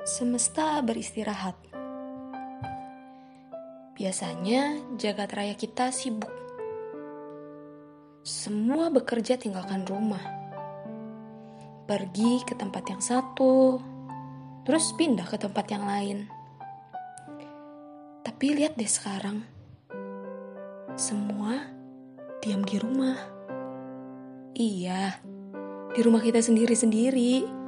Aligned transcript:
Semesta 0.00 0.80
beristirahat. 0.80 1.60
Biasanya 3.92 4.80
jagat 4.96 5.28
raya 5.36 5.52
kita 5.52 5.92
sibuk. 5.92 6.32
Semua 8.24 8.88
bekerja 8.88 9.36
tinggalkan 9.36 9.84
rumah. 9.84 10.24
Pergi 11.84 12.40
ke 12.48 12.56
tempat 12.56 12.88
yang 12.88 13.04
satu, 13.04 13.76
terus 14.64 14.88
pindah 14.96 15.28
ke 15.28 15.36
tempat 15.36 15.68
yang 15.68 15.84
lain. 15.84 16.32
Tapi 18.24 18.56
lihat 18.56 18.80
deh 18.80 18.88
sekarang. 18.88 19.44
Semua 20.96 21.60
diam 22.40 22.64
di 22.64 22.80
rumah. 22.80 23.20
Iya, 24.56 25.20
di 25.92 26.00
rumah 26.00 26.24
kita 26.24 26.40
sendiri-sendiri. 26.40 27.59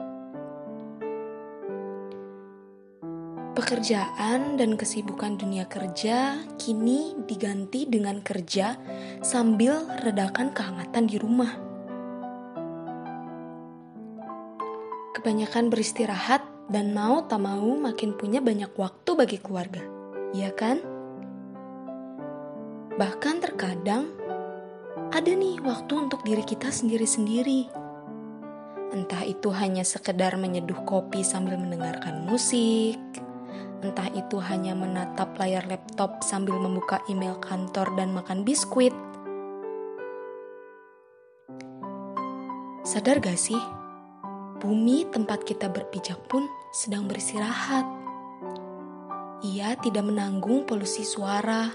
Pekerjaan 3.52 4.56
dan 4.56 4.80
kesibukan 4.80 5.36
dunia 5.36 5.68
kerja 5.68 6.40
kini 6.56 7.12
diganti 7.28 7.84
dengan 7.84 8.24
kerja 8.24 8.80
sambil 9.20 9.84
redakan 10.00 10.56
kehangatan 10.56 11.04
di 11.04 11.20
rumah. 11.20 11.52
Kebanyakan 15.12 15.68
beristirahat 15.68 16.40
dan 16.72 16.96
mau 16.96 17.28
tak 17.28 17.44
mau 17.44 17.76
makin 17.76 18.16
punya 18.16 18.40
banyak 18.40 18.72
waktu 18.72 19.10
bagi 19.20 19.36
keluarga, 19.36 19.84
iya 20.32 20.48
kan? 20.56 20.80
Bahkan 22.96 23.36
terkadang 23.44 24.08
ada 25.12 25.28
nih 25.28 25.60
waktu 25.60 26.08
untuk 26.08 26.24
diri 26.24 26.40
kita 26.40 26.72
sendiri-sendiri. 26.72 27.68
Entah 28.96 29.28
itu 29.28 29.52
hanya 29.52 29.84
sekedar 29.84 30.40
menyeduh 30.40 30.88
kopi 30.88 31.20
sambil 31.20 31.60
mendengarkan 31.60 32.24
musik, 32.24 32.96
entah 33.82 34.06
itu 34.14 34.38
hanya 34.38 34.78
menatap 34.78 35.34
layar 35.42 35.66
laptop 35.66 36.22
sambil 36.22 36.54
membuka 36.54 37.02
email 37.10 37.34
kantor 37.42 37.90
dan 37.98 38.14
makan 38.14 38.46
biskuit. 38.46 38.94
Sadar 42.86 43.18
gak 43.18 43.38
sih, 43.38 43.58
bumi 44.62 45.10
tempat 45.10 45.42
kita 45.42 45.66
berpijak 45.66 46.18
pun 46.30 46.46
sedang 46.70 47.10
beristirahat. 47.10 47.86
Ia 49.42 49.74
tidak 49.82 50.06
menanggung 50.06 50.62
polusi 50.62 51.02
suara, 51.02 51.74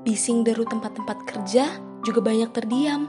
bising 0.00 0.40
deru 0.40 0.64
tempat-tempat 0.64 1.28
kerja 1.28 1.68
juga 2.00 2.24
banyak 2.24 2.50
terdiam. 2.56 3.04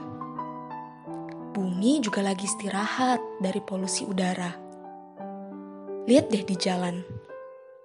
Bumi 1.56 2.04
juga 2.04 2.20
lagi 2.20 2.44
istirahat 2.44 3.20
dari 3.40 3.64
polusi 3.64 4.04
udara. 4.04 4.52
Lihat 6.04 6.32
deh 6.32 6.44
di 6.44 6.56
jalan, 6.56 7.00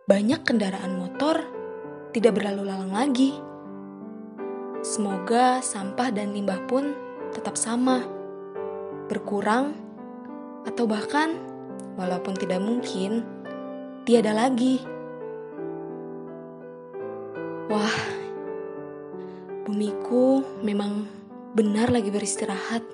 banyak 0.06 0.46
kendaraan 0.46 1.02
motor 1.02 1.42
tidak 2.14 2.38
berlalu 2.38 2.70
lalang 2.70 2.94
lagi. 2.94 3.34
Semoga 4.86 5.66
sampah 5.66 6.14
dan 6.14 6.30
limbah 6.30 6.62
pun 6.70 6.94
tetap 7.34 7.58
sama, 7.58 8.06
berkurang, 9.10 9.74
atau 10.62 10.86
bahkan, 10.86 11.34
walaupun 11.98 12.38
tidak 12.38 12.62
mungkin, 12.62 13.26
tiada 14.06 14.30
lagi. 14.30 14.78
Wah, 17.66 17.98
bumiku 19.66 20.46
memang 20.62 21.10
benar 21.58 21.90
lagi 21.90 22.14
beristirahat. 22.14 22.86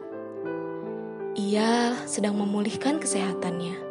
Ia 1.36 1.92
sedang 2.08 2.39
memulihkan 2.39 3.04
kesehatannya 3.04 3.91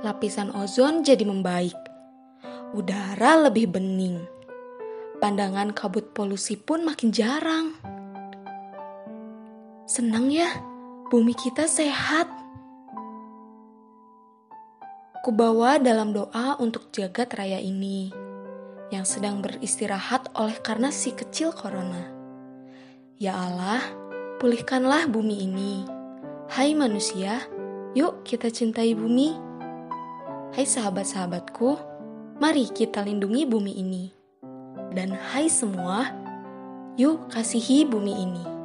lapisan 0.00 0.52
ozon 0.56 1.04
jadi 1.04 1.24
membaik. 1.28 1.76
Udara 2.72 3.50
lebih 3.50 3.68
bening. 3.68 4.24
Pandangan 5.20 5.76
kabut 5.76 6.16
polusi 6.16 6.56
pun 6.56 6.80
makin 6.86 7.12
jarang. 7.12 7.76
Senang 9.84 10.32
ya, 10.32 10.48
bumi 11.12 11.36
kita 11.36 11.68
sehat. 11.68 12.30
Kubawa 15.20 15.76
dalam 15.76 16.16
doa 16.16 16.56
untuk 16.56 16.88
jagat 16.96 17.36
raya 17.36 17.60
ini 17.60 18.08
yang 18.88 19.04
sedang 19.04 19.44
beristirahat 19.44 20.32
oleh 20.32 20.56
karena 20.64 20.88
si 20.88 21.12
kecil 21.12 21.52
corona. 21.52 22.08
Ya 23.20 23.36
Allah, 23.36 23.84
pulihkanlah 24.40 25.12
bumi 25.12 25.44
ini. 25.44 25.84
Hai 26.48 26.72
manusia, 26.72 27.44
yuk 27.92 28.24
kita 28.24 28.48
cintai 28.48 28.96
bumi. 28.96 29.49
Hai 30.50 30.66
sahabat-sahabatku, 30.66 31.78
mari 32.42 32.66
kita 32.66 33.06
lindungi 33.06 33.46
bumi 33.46 33.70
ini. 33.70 34.10
Dan 34.90 35.14
hai 35.14 35.46
semua, 35.46 36.10
yuk 36.98 37.30
kasihi 37.30 37.86
bumi 37.86 38.10
ini. 38.18 38.59